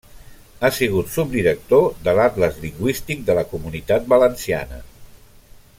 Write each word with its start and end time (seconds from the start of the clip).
Ha 0.61 0.69
sigut 0.77 1.11
subdirector 1.15 1.85
de 2.07 2.15
l'Atles 2.19 2.57
Lingüístic 2.63 3.21
de 3.29 3.37
la 3.41 3.47
Comunitat 3.53 4.09
Valenciana. 4.15 4.81